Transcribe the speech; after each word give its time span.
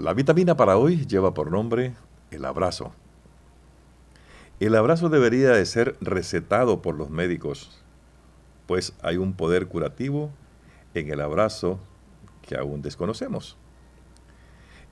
La 0.00 0.14
vitamina 0.14 0.56
para 0.56 0.78
hoy 0.78 1.04
lleva 1.04 1.34
por 1.34 1.50
nombre 1.50 1.92
el 2.30 2.46
abrazo. 2.46 2.94
El 4.58 4.74
abrazo 4.74 5.10
debería 5.10 5.50
de 5.50 5.66
ser 5.66 5.94
recetado 6.00 6.80
por 6.80 6.94
los 6.94 7.10
médicos, 7.10 7.82
pues 8.66 8.94
hay 9.02 9.18
un 9.18 9.34
poder 9.34 9.66
curativo 9.66 10.30
en 10.94 11.10
el 11.10 11.20
abrazo 11.20 11.80
que 12.40 12.56
aún 12.56 12.80
desconocemos. 12.80 13.58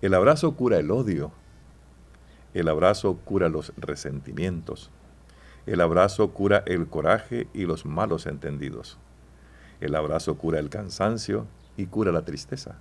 El 0.03 0.13
abrazo 0.13 0.55
cura 0.57 0.77
el 0.77 0.91
odio. 0.91 1.33
El 2.53 2.69
abrazo 2.69 3.17
cura 3.25 3.49
los 3.49 3.73
resentimientos. 3.79 4.91
El 5.65 5.81
abrazo 5.81 6.35
cura 6.35 6.63
el 6.67 6.87
coraje 6.87 7.49
y 7.55 7.65
los 7.65 7.87
malos 7.87 8.27
entendidos. 8.27 8.99
El 9.81 9.95
abrazo 9.95 10.37
cura 10.37 10.59
el 10.59 10.69
cansancio 10.69 11.47
y 11.79 11.87
cura 11.87 12.13
la 12.13 12.27
tristeza. 12.27 12.77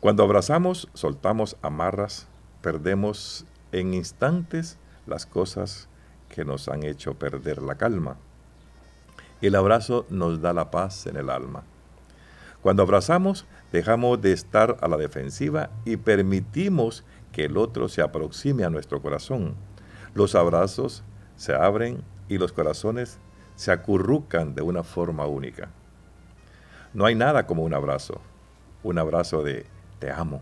Cuando 0.00 0.22
abrazamos, 0.22 0.88
soltamos 0.94 1.58
amarras, 1.60 2.26
perdemos 2.62 3.44
en 3.70 3.92
instantes 3.92 4.78
las 5.06 5.26
cosas 5.26 5.90
que 6.30 6.42
nos 6.42 6.68
han 6.68 6.84
hecho 6.84 7.18
perder 7.18 7.60
la 7.60 7.74
calma. 7.74 8.16
El 9.42 9.54
abrazo 9.56 10.06
nos 10.08 10.40
da 10.40 10.54
la 10.54 10.70
paz 10.70 11.06
en 11.06 11.18
el 11.18 11.28
alma. 11.28 11.64
Cuando 12.62 12.82
abrazamos, 12.82 13.44
dejamos 13.72 14.22
de 14.22 14.32
estar 14.32 14.78
a 14.80 14.88
la 14.88 14.96
defensiva 14.96 15.68
y 15.84 15.98
permitimos 15.98 17.04
que 17.30 17.44
el 17.44 17.58
otro 17.58 17.90
se 17.90 18.00
aproxime 18.00 18.64
a 18.64 18.70
nuestro 18.70 19.02
corazón. 19.02 19.54
Los 20.14 20.34
abrazos 20.34 21.04
se 21.36 21.54
abren 21.54 22.02
y 22.26 22.38
los 22.38 22.52
corazones 22.52 23.18
se 23.54 23.70
acurrucan 23.70 24.54
de 24.54 24.62
una 24.62 24.82
forma 24.82 25.26
única. 25.26 25.68
No 26.94 27.04
hay 27.04 27.14
nada 27.14 27.46
como 27.46 27.64
un 27.64 27.74
abrazo, 27.74 28.22
un 28.82 28.98
abrazo 28.98 29.42
de 29.42 29.66
te 30.00 30.10
amo. 30.10 30.40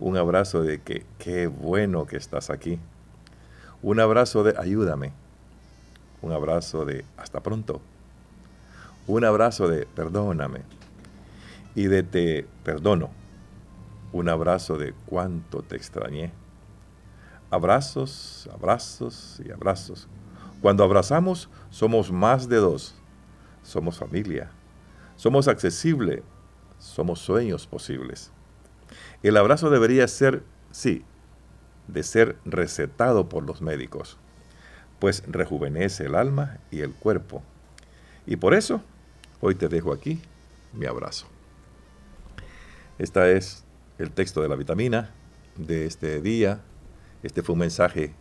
Un 0.00 0.16
abrazo 0.16 0.62
de 0.62 0.80
que 0.80 1.06
qué 1.18 1.46
bueno 1.46 2.06
que 2.06 2.16
estás 2.16 2.50
aquí. 2.50 2.80
Un 3.82 4.00
abrazo 4.00 4.42
de 4.42 4.58
ayúdame. 4.58 5.12
Un 6.22 6.32
abrazo 6.32 6.84
de 6.84 7.04
hasta 7.16 7.40
pronto. 7.40 7.80
Un 9.06 9.24
abrazo 9.24 9.68
de 9.68 9.86
perdóname. 9.86 10.62
Y 11.76 11.84
de 11.84 12.02
te 12.02 12.46
perdono. 12.64 13.10
Un 14.12 14.28
abrazo 14.28 14.76
de 14.76 14.92
cuánto 15.06 15.62
te 15.62 15.76
extrañé. 15.76 16.32
Abrazos, 17.50 18.48
abrazos 18.52 19.40
y 19.44 19.52
abrazos. 19.52 20.08
Cuando 20.60 20.82
abrazamos 20.82 21.48
somos 21.70 22.10
más 22.10 22.48
de 22.48 22.56
dos. 22.56 22.94
Somos 23.62 23.98
familia. 23.98 24.50
Somos 25.16 25.46
accesible 25.48 26.22
somos 26.82 27.20
sueños 27.20 27.66
posibles. 27.66 28.32
El 29.22 29.36
abrazo 29.36 29.70
debería 29.70 30.06
ser, 30.08 30.42
sí, 30.72 31.04
de 31.86 32.02
ser 32.02 32.36
recetado 32.44 33.28
por 33.28 33.44
los 33.44 33.62
médicos, 33.62 34.18
pues 34.98 35.22
rejuvenece 35.28 36.06
el 36.06 36.16
alma 36.16 36.58
y 36.70 36.80
el 36.80 36.92
cuerpo. 36.92 37.42
Y 38.26 38.36
por 38.36 38.52
eso, 38.52 38.82
hoy 39.40 39.54
te 39.54 39.68
dejo 39.68 39.92
aquí 39.92 40.20
mi 40.72 40.86
abrazo. 40.86 41.26
Este 42.98 43.36
es 43.36 43.64
el 43.98 44.10
texto 44.10 44.42
de 44.42 44.48
la 44.48 44.56
vitamina 44.56 45.10
de 45.56 45.86
este 45.86 46.20
día. 46.20 46.60
Este 47.22 47.42
fue 47.42 47.52
un 47.52 47.60
mensaje 47.60 48.12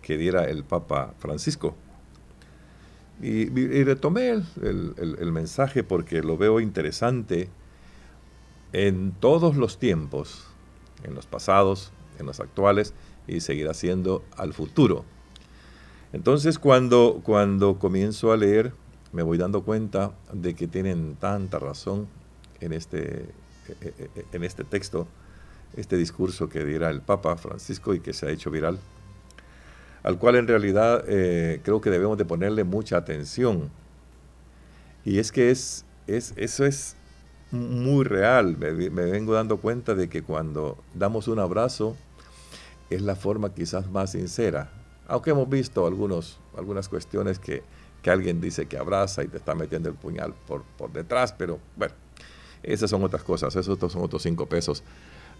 que 0.00 0.16
diera 0.16 0.44
el 0.44 0.64
Papa 0.64 1.14
Francisco. 1.18 1.76
Y, 3.20 3.46
retomé 3.84 4.30
el 4.30 5.32
mensaje 5.32 5.84
porque 5.84 6.22
lo 6.22 6.36
veo 6.36 6.58
interesante 6.58 7.48
en 8.72 9.12
todos 9.12 9.56
los 9.56 9.78
tiempos, 9.78 10.46
en 11.04 11.14
los 11.14 11.26
pasados, 11.26 11.92
en 12.18 12.26
los 12.26 12.40
actuales 12.40 12.94
y 13.26 13.40
seguirá 13.40 13.74
siendo 13.74 14.24
al 14.36 14.52
futuro. 14.52 15.04
Entonces 16.12 16.58
cuando, 16.58 17.20
cuando 17.22 17.78
comienzo 17.78 18.32
a 18.32 18.36
leer 18.36 18.72
me 19.12 19.22
voy 19.22 19.38
dando 19.38 19.62
cuenta 19.62 20.12
de 20.32 20.54
que 20.54 20.66
tienen 20.66 21.16
tanta 21.16 21.58
razón 21.58 22.08
en 22.60 22.72
este, 22.72 23.28
e, 23.68 23.76
e, 23.80 24.10
e, 24.14 24.24
en 24.32 24.44
este 24.44 24.64
texto, 24.64 25.06
este 25.76 25.96
discurso 25.96 26.48
que 26.48 26.64
dirá 26.64 26.90
el 26.90 27.00
Papa 27.00 27.36
Francisco 27.36 27.94
y 27.94 28.00
que 28.00 28.12
se 28.12 28.26
ha 28.26 28.30
hecho 28.30 28.50
viral, 28.50 28.78
al 30.02 30.18
cual 30.18 30.36
en 30.36 30.48
realidad 30.48 31.04
eh, 31.06 31.60
creo 31.62 31.80
que 31.80 31.90
debemos 31.90 32.18
de 32.18 32.24
ponerle 32.24 32.64
mucha 32.64 32.96
atención. 32.96 33.70
Y 35.04 35.18
es 35.18 35.32
que 35.32 35.50
es, 35.50 35.84
es, 36.06 36.32
eso 36.36 36.64
es 36.64 36.96
muy 37.52 38.04
real. 38.04 38.56
Me, 38.58 38.72
vengo 38.72 39.34
dando 39.34 39.58
cuenta 39.58 39.94
de 39.94 40.08
que 40.08 40.22
cuando 40.22 40.78
damos 40.94 41.28
un 41.28 41.38
abrazo 41.38 41.96
es 42.90 43.02
la 43.02 43.14
forma 43.14 43.54
quizás 43.54 43.90
más 43.90 44.12
sincera. 44.12 44.70
Aunque 45.06 45.30
hemos 45.30 45.48
visto 45.48 45.86
algunos, 45.86 46.40
algunas 46.56 46.88
cuestiones 46.88 47.38
que, 47.38 47.62
que 48.02 48.10
alguien 48.10 48.40
dice 48.40 48.66
que 48.66 48.78
abraza 48.78 49.22
y 49.22 49.28
te 49.28 49.36
está 49.36 49.54
metiendo 49.54 49.88
el 49.88 49.94
puñal 49.94 50.34
por, 50.46 50.62
por 50.78 50.92
detrás, 50.92 51.32
pero 51.32 51.58
bueno, 51.76 51.94
esas 52.62 52.90
son 52.90 53.04
otras 53.04 53.22
cosas, 53.22 53.54
esos 53.54 53.78
son 53.78 54.02
otros 54.02 54.22
cinco 54.22 54.46
pesos. 54.46 54.82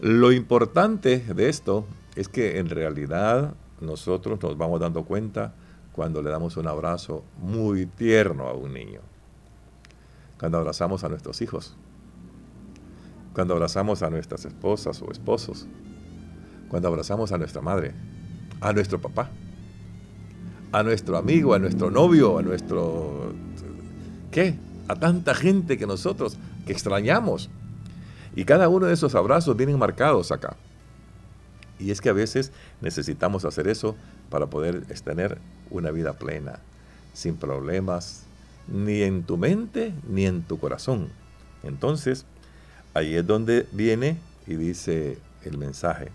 Lo 0.00 0.32
importante 0.32 1.18
de 1.18 1.48
esto 1.48 1.86
es 2.16 2.28
que 2.28 2.58
en 2.58 2.68
realidad 2.68 3.54
nosotros 3.80 4.42
nos 4.42 4.56
vamos 4.58 4.80
dando 4.80 5.04
cuenta 5.04 5.54
cuando 5.92 6.22
le 6.22 6.30
damos 6.30 6.56
un 6.56 6.66
abrazo 6.66 7.22
muy 7.38 7.86
tierno 7.86 8.48
a 8.48 8.54
un 8.54 8.72
niño, 8.72 9.00
cuando 10.38 10.58
abrazamos 10.58 11.04
a 11.04 11.08
nuestros 11.08 11.40
hijos, 11.42 11.76
cuando 13.34 13.54
abrazamos 13.54 14.02
a 14.02 14.10
nuestras 14.10 14.44
esposas 14.44 15.00
o 15.02 15.10
esposos, 15.10 15.66
cuando 16.68 16.88
abrazamos 16.88 17.32
a 17.32 17.38
nuestra 17.38 17.62
madre, 17.62 17.92
a 18.60 18.72
nuestro 18.72 19.00
papá, 19.00 19.30
a 20.72 20.82
nuestro 20.82 21.16
amigo, 21.16 21.54
a 21.54 21.58
nuestro 21.58 21.90
novio, 21.90 22.38
a 22.38 22.42
nuestro... 22.42 23.34
¿Qué? 24.30 24.54
A 24.88 24.96
tanta 24.96 25.34
gente 25.34 25.76
que 25.76 25.86
nosotros, 25.86 26.38
que 26.66 26.72
extrañamos. 26.72 27.50
Y 28.34 28.44
cada 28.44 28.68
uno 28.68 28.86
de 28.86 28.94
esos 28.94 29.14
abrazos 29.14 29.56
vienen 29.56 29.78
marcados 29.78 30.32
acá. 30.32 30.56
Y 31.78 31.90
es 31.90 32.00
que 32.00 32.08
a 32.08 32.14
veces 32.14 32.52
necesitamos 32.80 33.44
hacer 33.44 33.68
eso 33.68 33.96
para 34.30 34.46
poder 34.46 34.86
tener 35.04 35.38
una 35.70 35.90
vida 35.90 36.14
plena, 36.14 36.60
sin 37.12 37.36
problemas, 37.36 38.24
ni 38.68 39.02
en 39.02 39.24
tu 39.24 39.36
mente 39.36 39.92
ni 40.08 40.24
en 40.26 40.42
tu 40.42 40.58
corazón. 40.58 41.08
Entonces, 41.62 42.24
Ahí 42.94 43.14
es 43.14 43.26
donde 43.26 43.66
viene 43.72 44.18
y 44.46 44.56
dice 44.56 45.18
el 45.44 45.58
mensaje. 45.58 46.10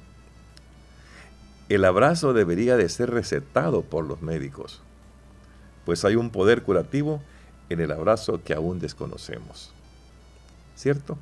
El 1.69 1.83
abrazo 1.85 2.33
debería 2.33 2.77
de 2.77 2.87
ser 2.87 3.09
recetado 3.09 3.81
por 3.81 4.05
los 4.05 4.21
médicos, 4.21 4.81
pues 5.85 6.05
hay 6.05 6.15
un 6.15 6.29
poder 6.29 6.63
curativo 6.63 7.21
en 7.69 7.81
el 7.81 7.91
abrazo 7.91 8.41
que 8.43 8.53
aún 8.53 8.79
desconocemos. 8.79 9.73
¿Cierto? 10.75 11.17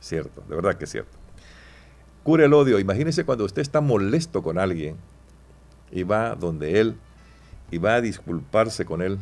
Cierto, 0.00 0.42
de 0.48 0.56
verdad 0.56 0.76
que 0.76 0.84
es 0.84 0.90
cierto. 0.90 1.16
Cura 2.22 2.44
el 2.44 2.52
odio. 2.52 2.78
Imagínese 2.78 3.24
cuando 3.24 3.44
usted 3.44 3.62
está 3.62 3.80
molesto 3.80 4.42
con 4.42 4.58
alguien 4.58 4.96
y 5.90 6.02
va 6.02 6.34
donde 6.34 6.80
él 6.80 6.96
y 7.70 7.78
va 7.78 7.94
a 7.94 8.00
disculparse 8.00 8.84
con 8.84 9.02
él. 9.02 9.18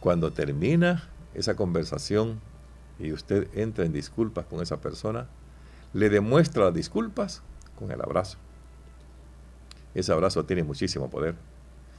Cuando 0.00 0.32
termina 0.32 1.08
esa 1.34 1.54
conversación, 1.54 2.40
y 2.98 3.12
usted 3.12 3.48
entra 3.54 3.84
en 3.84 3.92
disculpas 3.92 4.46
con 4.46 4.60
esa 4.60 4.80
persona, 4.80 5.28
le 5.92 6.10
demuestra 6.10 6.64
las 6.64 6.74
disculpas 6.74 7.42
con 7.78 7.90
el 7.90 8.00
abrazo. 8.00 8.38
Ese 9.94 10.12
abrazo 10.12 10.44
tiene 10.44 10.64
muchísimo 10.64 11.08
poder. 11.08 11.36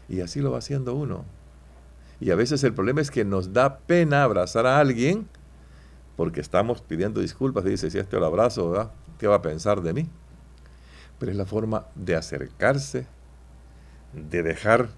Y 0.08 0.22
así 0.22 0.42
lo 0.42 0.52
va 0.52 0.60
haciendo 0.60 0.94
uno. 0.96 1.26
Y 2.20 2.32
a 2.32 2.36
veces 2.36 2.64
el 2.64 2.74
problema 2.74 3.02
es 3.02 3.12
que 3.12 3.24
nos 3.24 3.54
da 3.54 3.80
pena 3.80 4.24
abrazar 4.24 4.66
a 4.66 4.80
alguien 4.80 5.28
porque 6.18 6.42
estamos 6.42 6.81
pidiendo 6.81 7.22
disculpas 7.22 7.66
y 7.66 7.69
dice, 7.69 7.90
si 7.90 7.98
este 7.98 8.19
lo 8.19 8.25
abrazo, 8.25 8.92
¿qué 9.18 9.28
va 9.28 9.36
a 9.36 9.42
pensar 9.42 9.81
de 9.81 9.94
mí? 9.94 10.10
Pero 11.18 11.31
es 11.31 11.38
la 11.38 11.45
forma 11.45 11.86
de 11.95 12.16
acercarse, 12.18 13.07
de 14.13 14.44
dejar 14.44 14.90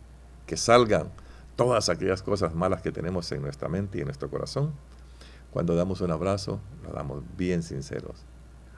que 0.48 0.58
salgan 0.58 1.12
todas 1.56 1.90
aquellas 1.90 2.24
cosas 2.24 2.56
malas 2.56 2.82
que 2.82 2.92
tenemos 2.92 3.32
en 3.32 3.44
nuestra 3.44 3.70
mente 3.70 4.00
y 4.00 4.02
en 4.02 4.08
nuestro 4.08 4.32
corazón 4.32 4.74
cuando 5.52 5.76
damos 5.76 6.02
un 6.02 6.12
abrazo, 6.12 6.60
lo 6.84 6.92
damos 6.92 7.24
bien 7.38 7.64
sinceros. 7.64 8.26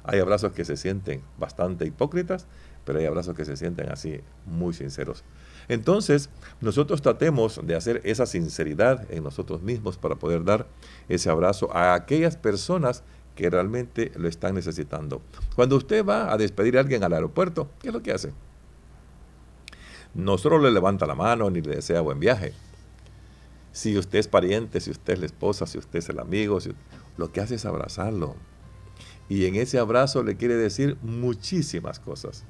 Hay 0.04 0.20
abrazos 0.20 0.52
que 0.52 0.66
se 0.66 0.76
sienten 0.76 1.22
bastante 1.38 1.86
hipócritas, 1.86 2.48
pero 2.84 3.00
hay 3.00 3.06
abrazos 3.06 3.36
que 3.36 3.46
se 3.46 3.56
sienten 3.56 3.90
así 3.90 4.20
muy 4.46 4.74
sinceros. 4.74 5.24
Entonces, 5.70 6.30
nosotros 6.60 7.02
tratemos 7.02 7.62
de 7.64 7.76
hacer 7.76 8.02
esa 8.04 8.26
sinceridad 8.26 9.10
en 9.12 9.24
nosotros 9.24 9.62
mismos 9.62 9.98
para 9.98 10.16
poder 10.16 10.44
dar 10.44 10.68
ese 11.08 11.30
abrazo 11.30 11.74
a 11.74 11.94
aquellas 11.94 12.36
personas 12.36 13.04
que 13.36 13.50
realmente 13.50 14.12
lo 14.16 14.28
están 14.28 14.56
necesitando. 14.56 15.22
Cuando 15.56 15.78
usted 15.78 16.06
va 16.06 16.32
a 16.32 16.38
despedir 16.38 16.78
a 16.78 16.82
alguien 16.82 17.04
al 17.04 17.14
aeropuerto, 17.14 17.70
¿qué 17.80 17.88
es 17.88 17.94
lo 17.94 18.04
que 18.04 18.12
hace? 18.12 18.34
No 20.14 20.38
solo 20.38 20.60
le 20.60 20.72
levanta 20.72 21.08
la 21.08 21.16
mano 21.16 21.50
ni 21.50 21.62
le 21.62 21.76
desea 21.76 22.02
buen 22.02 22.20
viaje, 22.20 22.54
si 23.74 23.98
usted 23.98 24.20
es 24.20 24.30
pariente, 24.30 24.80
si 24.80 24.92
usted 24.92 25.14
es 25.14 25.20
la 25.20 25.26
esposa, 25.26 25.68
si 25.68 25.78
usted 25.78 26.00
es 26.00 26.08
el 26.08 26.20
amigo, 26.20 26.60
lo 27.18 27.32
que 27.34 27.42
hace 27.42 27.56
es 27.56 27.66
abrazarlo. 27.66 28.36
Y 29.28 29.46
en 29.46 29.56
ese 29.56 29.80
abrazo 29.80 30.24
le 30.24 30.38
quiere 30.38 30.56
decir 30.56 30.98
muchísimas 31.02 32.00
cosas. 32.00 32.46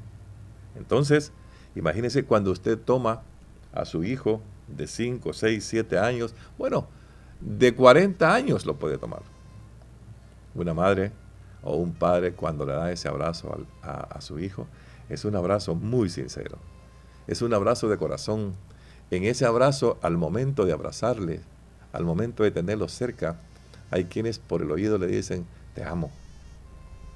Entonces, 0.76 1.32
imagínese 1.76 2.26
cuando 2.26 2.52
usted 2.52 2.78
toma 2.78 3.24
a 3.72 3.86
su 3.86 4.04
hijo 4.04 4.42
de 4.68 4.86
5, 4.86 5.34
6, 5.34 5.64
7 5.64 5.98
años, 5.98 6.36
bueno, 6.58 6.88
de 7.40 7.74
40 7.74 8.34
años 8.34 8.66
lo 8.66 8.78
puede 8.78 8.98
tomar. 8.98 9.22
Una 10.56 10.74
madre 10.74 11.14
o 11.62 11.78
un 11.78 11.94
padre 11.94 12.34
cuando 12.34 12.66
le 12.66 12.74
da 12.74 12.92
ese 12.92 13.08
abrazo 13.08 13.66
a, 13.82 14.20
su 14.20 14.40
hijo, 14.40 14.68
es 15.08 15.24
un 15.24 15.36
abrazo 15.36 15.74
muy 15.74 16.10
sincero. 16.10 16.58
Es 17.28 17.42
un 17.42 17.54
abrazo 17.54 17.88
de 17.88 17.98
corazón. 17.98 18.56
En 19.14 19.26
ese 19.26 19.46
abrazo, 19.46 20.00
al 20.02 20.18
momento 20.18 20.66
de 20.66 20.74
abrazarle, 20.74 21.42
al 21.92 22.04
momento 22.04 22.42
de 22.42 22.50
tenerlo 22.50 22.90
cerca, 22.90 23.40
hay 23.92 24.06
quienes 24.06 24.40
por 24.40 24.64
el 24.64 24.72
oído 24.72 24.98
le 24.98 25.06
dicen, 25.06 25.46
te 25.76 25.84
amo, 25.84 26.10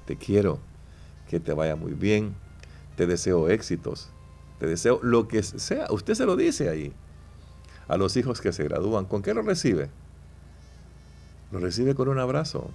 te 0.06 0.16
quiero, 0.16 0.60
que 1.28 1.40
te 1.40 1.52
vaya 1.52 1.74
muy 1.74 1.94
bien, 1.94 2.36
te 2.94 3.08
deseo 3.08 3.48
éxitos, 3.48 4.10
te 4.60 4.68
deseo 4.68 5.00
lo 5.02 5.26
que 5.26 5.42
sea. 5.42 5.88
Usted 5.90 6.14
se 6.14 6.24
lo 6.24 6.36
dice 6.36 6.68
ahí 6.68 6.92
a 7.88 7.96
los 7.96 8.16
hijos 8.16 8.40
que 8.40 8.52
se 8.52 8.62
gradúan. 8.62 9.04
¿Con 9.04 9.20
qué 9.20 9.34
lo 9.34 9.42
recibe? 9.42 9.90
Lo 11.50 11.58
recibe 11.58 11.96
con 11.96 12.06
un 12.06 12.20
abrazo. 12.20 12.70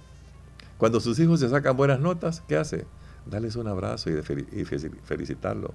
Cuando 0.76 1.00
sus 1.00 1.18
hijos 1.18 1.40
se 1.40 1.48
sacan 1.48 1.78
buenas 1.78 1.98
notas, 1.98 2.42
¿qué 2.46 2.58
hace? 2.58 2.84
Darles 3.24 3.56
un 3.56 3.68
abrazo 3.68 4.10
y, 4.10 4.20
felicitarlo. 4.22 5.72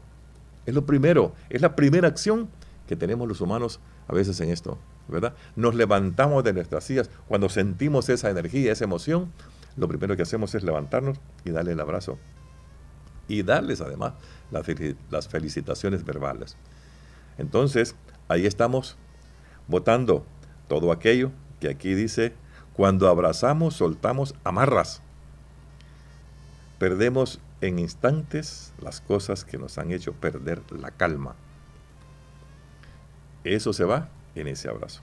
Es 0.68 0.76
lo 0.76 0.86
primero, 0.86 1.34
es 1.50 1.64
la 1.64 1.76
primera 1.76 2.08
acción 2.08 2.48
que 2.90 2.96
tenemos 2.96 3.28
los 3.28 3.40
humanos 3.40 3.80
a 4.08 4.14
veces 4.16 4.42
en 4.42 4.50
esto, 4.50 4.80
¿verdad? 5.08 5.36
Nos 5.56 5.76
levantamos 5.76 6.44
de 6.44 6.54
nuestras 6.54 6.86
sillas 6.86 7.12
cuando 7.28 7.48
sentimos 7.48 8.10
esa 8.10 8.32
energía, 8.32 8.72
esa 8.72 8.86
emoción, 8.86 9.32
lo 9.78 9.88
primero 9.88 10.16
que 10.16 10.24
hacemos 10.24 10.56
es 10.56 10.64
levantarnos 10.64 11.20
y 11.46 11.52
darle 11.52 11.74
el 11.74 11.80
abrazo. 11.82 12.18
Y 13.28 13.44
darles 13.44 13.80
además 13.82 14.14
las 14.50 15.28
felicitaciones 15.28 16.04
verbales. 16.04 16.58
Entonces, 17.38 17.96
ahí 18.28 18.48
estamos 18.48 18.98
votando 19.68 20.26
todo 20.68 20.92
aquello 20.92 21.32
que 21.60 21.70
aquí 21.70 21.94
dice 21.94 22.34
cuando 22.74 23.08
abrazamos, 23.08 23.76
soltamos 23.76 24.34
amarras. 24.44 25.04
Perdemos 26.80 27.40
en 27.62 27.78
instantes 27.78 28.74
las 28.82 29.00
cosas 29.00 29.46
que 29.46 29.60
nos 29.60 29.78
han 29.78 29.92
hecho 29.92 30.14
perder 30.14 30.64
la 30.72 30.90
calma. 30.90 31.36
Eso 33.44 33.74
se 33.74 33.84
va 33.84 34.10
en 34.36 34.48
ese 34.48 34.70
abrazo. 34.70 35.02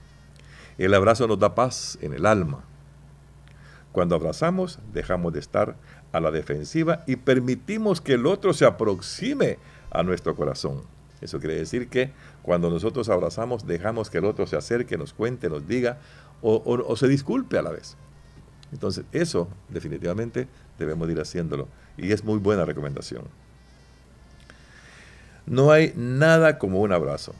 El 0.77 0.93
abrazo 0.93 1.27
nos 1.27 1.39
da 1.39 1.55
paz 1.55 1.97
en 2.01 2.13
el 2.13 2.25
alma. 2.25 2.63
Cuando 3.91 4.15
abrazamos, 4.15 4.79
dejamos 4.93 5.33
de 5.33 5.39
estar 5.39 5.75
a 6.11 6.19
la 6.19 6.31
defensiva 6.31 7.03
y 7.07 7.15
permitimos 7.15 7.99
que 7.99 8.13
el 8.13 8.25
otro 8.25 8.53
se 8.53 8.65
aproxime 8.65 9.57
a 9.89 10.03
nuestro 10.03 10.35
corazón. 10.35 10.83
Eso 11.21 11.39
quiere 11.39 11.55
decir 11.55 11.89
que 11.89 12.11
cuando 12.43 12.69
nosotros 12.69 13.09
abrazamos, 13.09 13.65
dejamos 13.65 14.09
que 14.09 14.19
el 14.19 14.25
otro 14.25 14.45
se 14.45 14.55
acerque, 14.55 14.97
nos 14.97 15.13
cuente, 15.13 15.49
nos 15.49 15.67
diga 15.67 15.97
o, 16.41 16.95
se 16.95 17.07
disculpe 17.07 17.57
a 17.57 17.63
la 17.63 17.71
vez. 17.71 17.97
Entonces, 18.71 19.05
eso 19.11 19.47
definitivamente 19.69 20.47
debemos 20.77 21.09
ir 21.09 21.19
haciéndolo 21.19 21.67
y 21.97 22.11
es 22.11 22.23
muy 22.23 22.37
buena 22.37 22.65
recomendación. 22.65 23.23
No 25.47 25.71
hay 25.71 25.93
nada 25.95 26.59
como 26.59 26.81
un 26.81 26.91
abrazo. 26.91 27.33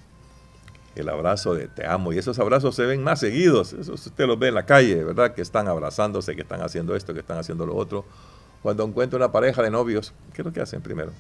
El 0.98 1.10
abrazo 1.10 1.54
de 1.54 1.68
te 1.68 1.86
amo. 1.86 2.12
Y 2.12 2.18
esos 2.18 2.40
abrazos 2.40 2.74
se 2.74 2.84
ven 2.88 3.04
más 3.04 3.20
seguidos. 3.20 3.74
Eso 3.74 3.94
usted 3.94 4.26
los 4.26 4.40
ve 4.40 4.48
en 4.48 4.56
la 4.56 4.66
calle, 4.66 5.04
¿verdad? 5.04 5.36
Que 5.36 5.44
están 5.44 5.68
abrazándose, 5.68 6.36
que 6.36 6.42
están 6.42 6.62
haciendo 6.62 6.96
esto, 6.96 7.14
que 7.14 7.20
están 7.20 7.38
haciendo 7.38 7.68
lo 7.68 7.76
otro. 7.76 8.04
Cuando 8.64 8.84
encuentra 8.84 9.18
una 9.18 9.32
pareja 9.32 9.62
de 9.62 9.70
novios, 9.70 10.12
¿qué 10.34 10.42
es 10.42 10.46
lo 10.46 10.52
que 10.52 10.60
hacen 10.60 10.82
primero? 10.82 11.12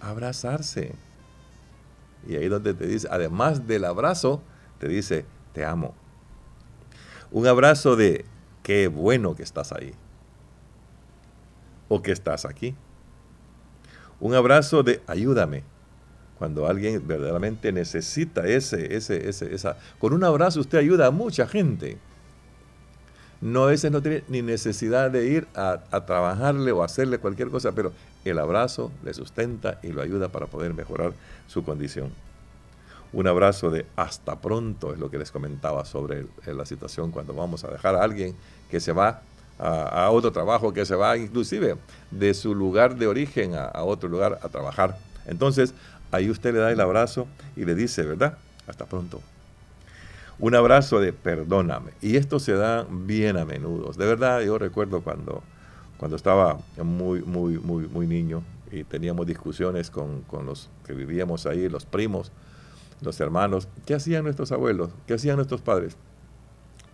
Abrazarse. 0.00 0.94
Y 2.26 2.36
ahí 2.36 2.48
donde 2.48 2.72
te 2.72 2.86
dice, 2.86 3.06
además 3.10 3.66
del 3.66 3.84
abrazo, 3.84 4.40
te 4.78 4.88
dice, 4.88 5.26
te 5.52 5.66
amo. 5.66 5.94
Un 7.30 7.46
abrazo 7.46 7.96
de 7.96 8.24
qué 8.62 8.88
bueno 8.88 9.36
que 9.36 9.42
estás 9.42 9.72
ahí. 9.72 9.92
O 11.88 12.00
que 12.00 12.12
estás 12.12 12.46
aquí. 12.46 12.74
Un 14.18 14.34
abrazo 14.34 14.82
de 14.82 15.02
ayúdame. 15.06 15.73
Cuando 16.38 16.66
alguien 16.66 17.06
verdaderamente 17.06 17.72
necesita 17.72 18.46
ese, 18.46 18.96
ese, 18.96 19.28
ese, 19.28 19.54
esa. 19.54 19.76
Con 19.98 20.12
un 20.12 20.24
abrazo 20.24 20.60
usted 20.60 20.78
ayuda 20.78 21.06
a 21.06 21.10
mucha 21.10 21.46
gente. 21.46 21.98
No, 23.40 23.66
veces 23.66 23.92
no 23.92 24.00
tiene 24.00 24.24
ni 24.28 24.42
necesidad 24.42 25.10
de 25.10 25.26
ir 25.26 25.46
a, 25.54 25.80
a 25.90 26.06
trabajarle 26.06 26.72
o 26.72 26.82
hacerle 26.82 27.18
cualquier 27.18 27.50
cosa, 27.50 27.72
pero 27.72 27.92
el 28.24 28.38
abrazo 28.38 28.90
le 29.04 29.12
sustenta 29.12 29.78
y 29.82 29.88
lo 29.88 30.00
ayuda 30.00 30.28
para 30.28 30.46
poder 30.46 30.74
mejorar 30.74 31.12
su 31.46 31.62
condición. 31.62 32.10
Un 33.12 33.28
abrazo 33.28 33.70
de 33.70 33.86
hasta 33.94 34.40
pronto 34.40 34.92
es 34.92 34.98
lo 34.98 35.08
que 35.10 35.18
les 35.18 35.30
comentaba 35.30 35.84
sobre 35.84 36.26
la 36.46 36.66
situación 36.66 37.12
cuando 37.12 37.32
vamos 37.32 37.62
a 37.62 37.68
dejar 37.68 37.94
a 37.94 38.02
alguien 38.02 38.34
que 38.70 38.80
se 38.80 38.92
va 38.92 39.22
a, 39.56 40.10
otro 40.10 40.32
trabajo, 40.32 40.72
que 40.72 40.84
se 40.84 40.96
va 40.96 41.16
inclusive 41.16 41.76
de 42.10 42.34
su 42.34 42.56
lugar 42.56 42.96
de 42.96 43.06
origen 43.06 43.54
a 43.54 43.84
otro 43.84 44.08
lugar 44.08 44.40
a 44.42 44.48
trabajar. 44.48 44.98
Entonces, 45.26 45.74
ahí 46.10 46.30
usted 46.30 46.52
le 46.52 46.60
da 46.60 46.72
el 46.72 46.80
abrazo 46.80 47.26
y 47.56 47.64
le 47.64 47.74
dice, 47.74 48.02
¿verdad? 48.02 48.38
Hasta 48.66 48.86
pronto. 48.86 49.20
Un 50.38 50.54
abrazo 50.54 51.00
de 51.00 51.12
perdóname. 51.12 51.92
Y 52.02 52.16
esto 52.16 52.40
se 52.40 52.54
da 52.54 52.86
bien 52.90 53.36
a 53.36 53.44
menudo. 53.44 53.92
De 53.92 54.06
verdad, 54.06 54.40
yo 54.40 54.58
recuerdo 54.58 55.02
cuando, 55.02 55.42
cuando 55.96 56.16
estaba 56.16 56.58
muy, 56.82 57.22
muy, 57.22 57.58
muy, 57.58 57.86
muy 57.88 58.06
niño 58.06 58.42
y 58.70 58.84
teníamos 58.84 59.26
discusiones 59.26 59.90
con, 59.90 60.22
con 60.22 60.46
los 60.46 60.68
que 60.84 60.92
vivíamos 60.92 61.46
ahí, 61.46 61.68
los 61.68 61.86
primos, 61.86 62.32
los 63.00 63.20
hermanos, 63.20 63.68
¿qué 63.86 63.94
hacían 63.94 64.24
nuestros 64.24 64.50
abuelos? 64.50 64.90
¿Qué 65.06 65.14
hacían 65.14 65.36
nuestros 65.36 65.60
padres? 65.60 65.96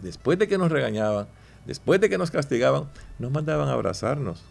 Después 0.00 0.38
de 0.38 0.48
que 0.48 0.58
nos 0.58 0.70
regañaban, 0.70 1.26
después 1.66 2.00
de 2.00 2.08
que 2.08 2.18
nos 2.18 2.30
castigaban, 2.30 2.88
nos 3.18 3.30
mandaban 3.30 3.68
a 3.68 3.72
abrazarnos. 3.72 4.42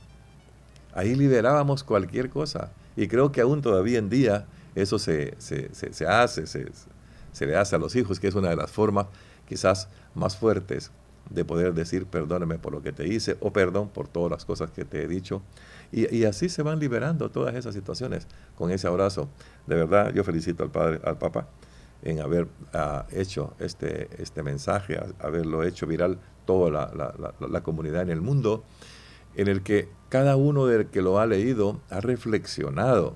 Ahí 0.93 1.15
liberábamos 1.15 1.83
cualquier 1.83 2.29
cosa. 2.29 2.71
Y 2.99 3.07
creo 3.07 3.31
que 3.31 3.39
aún 3.39 3.61
todavía 3.61 3.97
en 3.97 4.09
día 4.09 4.45
eso 4.75 4.99
se, 4.99 5.37
hace, 6.05 6.45
se, 6.45 7.45
le 7.47 7.55
hace 7.55 7.75
a 7.77 7.79
los 7.79 7.95
hijos, 7.95 8.19
que 8.19 8.27
es 8.27 8.35
una 8.35 8.49
de 8.49 8.57
las 8.57 8.69
formas 8.69 9.07
quizás 9.47 9.87
más 10.15 10.35
fuertes 10.35 10.91
de 11.29 11.45
poder 11.45 11.73
decir 11.73 12.07
perdóname 12.07 12.59
por 12.59 12.73
lo 12.73 12.81
que 12.81 12.91
te 12.91 13.07
hice 13.07 13.37
o 13.39 13.53
perdón 13.53 13.87
por 13.87 14.09
todas 14.09 14.31
las 14.31 14.43
cosas 14.43 14.71
que 14.71 14.83
te 14.83 15.01
he 15.01 15.07
dicho. 15.07 15.41
Y, 15.93 16.25
así 16.25 16.49
se 16.49 16.61
van 16.61 16.77
liberando 16.77 17.31
todas 17.31 17.55
esas 17.55 17.73
situaciones 17.73 18.27
con 18.57 18.69
ese 18.69 18.87
abrazo. 18.87 19.29
De 19.65 19.75
verdad, 19.75 20.13
yo 20.13 20.25
felicito 20.25 20.63
al 20.63 20.69
Padre, 20.69 20.99
al 21.05 21.17
Papa, 21.17 21.47
en 22.03 22.19
haber 22.19 22.49
ah, 22.73 23.05
hecho 23.13 23.53
este, 23.59 24.09
este 24.21 24.43
mensaje, 24.43 24.99
haberlo 25.19 25.63
hecho 25.63 25.87
viral 25.87 26.19
toda 26.45 26.69
la, 26.69 27.33
la, 27.39 27.61
comunidad 27.61 28.01
en 28.01 28.09
el 28.09 28.19
mundo, 28.19 28.65
en 29.35 29.47
el 29.47 29.61
que 29.61 29.89
cada 30.09 30.35
uno 30.35 30.65
del 30.65 30.87
que 30.87 31.01
lo 31.01 31.19
ha 31.19 31.25
leído 31.25 31.79
ha 31.89 32.01
reflexionado 32.01 33.15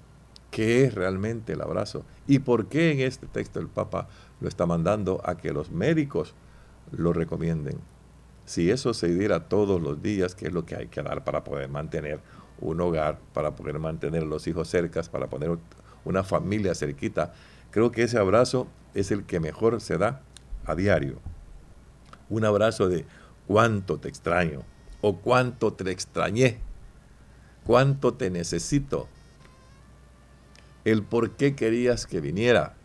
qué 0.52 0.84
es 0.84 0.94
realmente 0.94 1.54
el 1.54 1.62
abrazo 1.62 2.06
y 2.28 2.40
por 2.40 2.68
qué 2.68 2.92
en 2.92 3.00
este 3.00 3.28
texto 3.28 3.60
el 3.60 3.68
Papa 3.68 4.08
lo 4.40 4.48
está 4.48 4.66
mandando 4.66 5.22
a 5.26 5.36
que 5.36 5.52
los 5.52 5.72
médicos 5.72 6.36
lo 6.92 7.14
recomienden. 7.14 7.80
Si 8.46 8.70
eso 8.70 8.94
se 8.94 9.08
diera 9.08 9.48
todos 9.48 9.82
los 9.82 10.02
días, 10.02 10.36
¿qué 10.36 10.48
es 10.48 10.54
lo 10.54 10.66
que 10.66 10.76
hay 10.76 10.88
que 10.88 11.02
dar 11.02 11.24
para 11.24 11.44
poder 11.44 11.70
mantener 11.70 12.20
un 12.60 12.80
hogar, 12.82 13.20
para 13.34 13.56
poder 13.56 13.80
mantener 13.80 14.24
a 14.24 14.26
los 14.26 14.48
hijos 14.48 14.68
cercas, 14.70 15.10
para 15.10 15.28
poner 15.28 15.58
una 16.06 16.24
familia 16.24 16.76
cerquita. 16.76 17.34
Creo 17.72 17.92
que 17.92 18.04
ese 18.04 18.18
abrazo 18.18 18.68
es 18.94 19.12
el 19.12 19.26
que 19.26 19.40
mejor 19.40 19.82
se 19.82 19.98
da 19.98 20.22
a 20.66 20.76
diario. 20.76 21.20
Un 22.30 22.46
abrazo 22.46 22.88
de 22.88 23.06
cuánto 23.48 24.00
te 24.00 24.08
extraño 24.08 24.64
o 25.06 25.18
cuánto 25.18 25.74
te 25.74 25.92
extrañé, 25.92 26.60
cuánto 27.66 28.14
te 28.14 28.30
necesito, 28.30 29.10
el 30.86 31.04
por 31.04 31.32
qué 31.32 31.56
querías 31.56 32.08
que 32.08 32.22
viniera. 32.22 32.76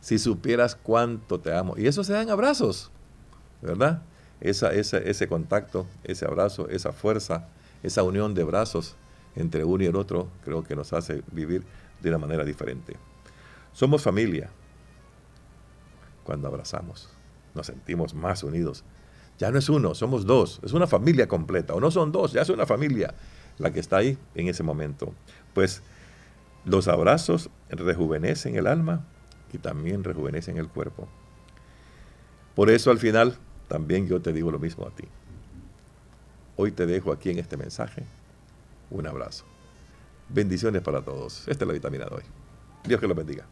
Si 0.00 0.18
supieras 0.18 0.74
cuánto 0.74 1.38
te 1.38 1.54
amo. 1.54 1.74
Y 1.76 1.86
eso 1.86 2.02
se 2.02 2.14
dan 2.14 2.30
abrazos, 2.30 2.90
¿verdad? 3.60 4.02
esa, 4.40 4.72
ese 4.72 5.28
contacto, 5.28 5.86
ese 6.02 6.24
abrazo, 6.24 6.66
esa 6.70 6.92
fuerza, 6.92 7.48
esa 7.82 8.02
unión 8.02 8.32
de 8.32 8.44
brazos 8.44 8.96
entre 9.36 9.64
uno 9.64 9.84
y 9.84 9.86
el 9.86 9.96
otro, 9.96 10.28
creo 10.46 10.64
que 10.64 10.74
nos 10.74 10.94
hace 10.94 11.22
vivir 11.30 11.62
de 12.00 12.08
una 12.08 12.16
manera 12.16 12.42
diferente. 12.42 12.96
Somos 13.74 14.02
familia. 14.02 14.48
Cuando 16.24 16.48
abrazamos, 16.48 17.10
nos 17.54 17.66
sentimos 17.66 18.14
más 18.14 18.42
unidos. 18.42 18.82
Ya 19.40 19.50
no 19.50 19.58
es 19.58 19.70
uno, 19.70 19.94
somos 19.94 20.26
dos, 20.26 20.60
es 20.62 20.74
una 20.74 20.86
familia 20.86 21.26
completa. 21.26 21.72
O 21.72 21.80
no 21.80 21.90
son 21.90 22.12
dos, 22.12 22.32
ya 22.32 22.42
es 22.42 22.50
una 22.50 22.66
familia 22.66 23.14
la 23.56 23.72
que 23.72 23.80
está 23.80 23.96
ahí 23.96 24.18
en 24.34 24.48
ese 24.48 24.62
momento. 24.62 25.14
Pues 25.54 25.82
los 26.66 26.88
abrazos 26.88 27.48
rejuvenecen 27.70 28.54
el 28.56 28.66
alma 28.66 29.06
y 29.50 29.56
también 29.56 30.04
rejuvenecen 30.04 30.58
el 30.58 30.68
cuerpo. 30.68 31.08
Por 32.54 32.68
eso 32.68 32.90
al 32.90 32.98
final 32.98 33.38
también 33.66 34.06
yo 34.06 34.20
te 34.20 34.34
digo 34.34 34.50
lo 34.50 34.58
mismo 34.58 34.86
a 34.86 34.90
ti. 34.90 35.04
Hoy 36.56 36.70
te 36.70 36.84
dejo 36.84 37.10
aquí 37.10 37.30
en 37.30 37.38
este 37.38 37.56
mensaje 37.56 38.04
un 38.90 39.06
abrazo. 39.06 39.46
Bendiciones 40.28 40.82
para 40.82 41.00
todos. 41.00 41.48
Esta 41.48 41.64
es 41.64 41.66
la 41.66 41.72
vitamina 41.72 42.04
de 42.04 42.16
hoy. 42.16 42.22
Dios 42.84 43.00
que 43.00 43.08
los 43.08 43.16
bendiga. 43.16 43.46